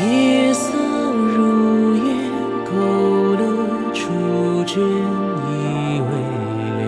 [0.00, 0.72] 夜色
[1.36, 2.04] 如烟，
[2.64, 2.70] 勾
[3.34, 3.42] 勒
[3.92, 3.98] 出
[4.64, 6.10] 枕已微
[6.78, 6.86] 凉。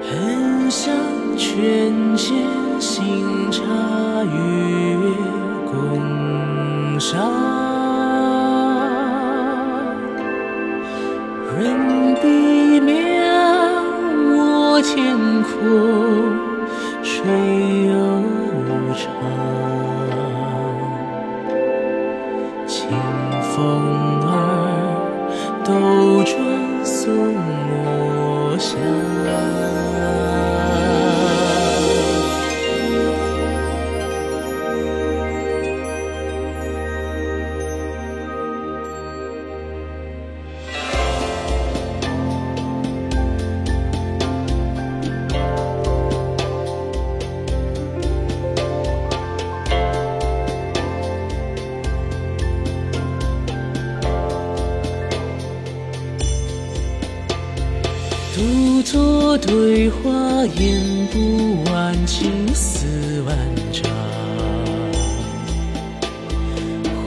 [0.00, 0.82] 焚香
[1.36, 2.32] 泉间，
[2.80, 3.62] 醒茶
[4.24, 4.36] 与
[4.94, 5.04] 月
[5.70, 7.12] 共赏。
[11.54, 11.54] 润
[12.22, 12.90] 笔面
[14.34, 15.52] 我天空，
[17.02, 17.22] 谁？
[23.54, 24.34] 风儿
[25.64, 26.84] 兜转
[58.34, 60.10] 独坐对花，
[60.58, 60.82] 言
[61.12, 63.38] 不完，情丝万
[63.70, 63.88] 丈。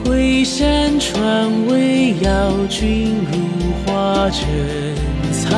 [0.06, 3.36] 回山川未邀君入
[3.84, 4.40] 画珍
[5.30, 5.52] 藏。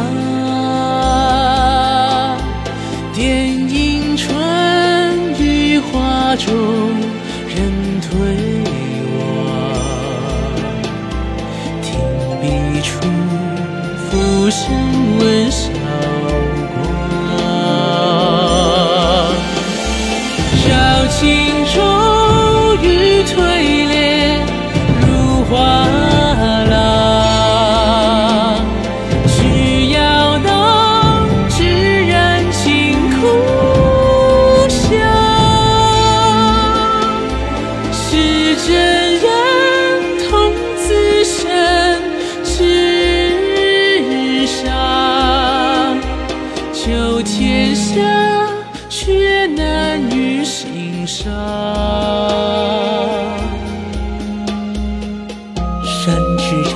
[3.14, 4.34] 点映春
[5.38, 6.52] 雨花中
[7.46, 8.10] 人退
[9.20, 9.22] 望，
[11.80, 11.94] 听
[12.40, 12.44] 笔
[12.82, 12.88] 处
[14.10, 14.58] 浮生
[15.20, 15.39] 问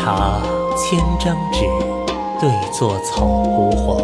[0.05, 0.39] 茶，
[0.77, 1.61] 千张纸，
[2.39, 3.97] 对坐草枯黄。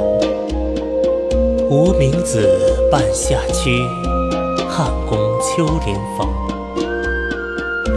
[1.69, 3.83] 无名子半夏区，
[4.67, 6.27] 汉宫秋莲房。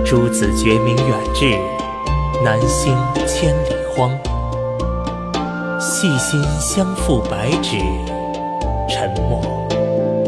[0.03, 1.58] 诸子绝名远至，
[2.44, 2.94] 南星
[3.25, 4.12] 千里荒。
[5.80, 7.78] 细心相付白纸，
[8.90, 9.40] 沉默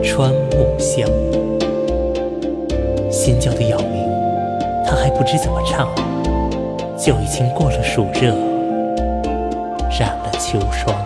[0.01, 1.09] 穿木香。
[3.11, 4.01] 新教的扰民，
[4.87, 5.89] 他还不知怎么唱。
[7.05, 8.33] 就已经过了暑热，
[9.91, 11.04] 染了秋霜。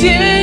[0.00, 0.39] 天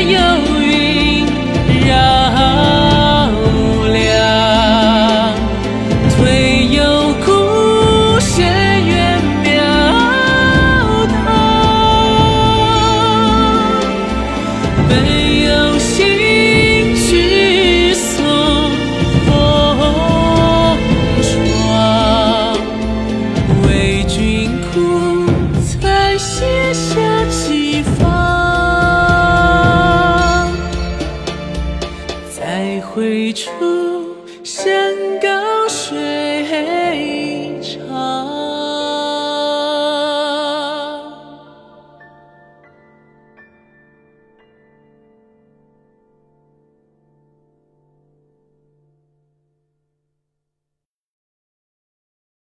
[33.37, 33.76] true.